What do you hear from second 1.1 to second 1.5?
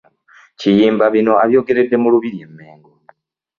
bino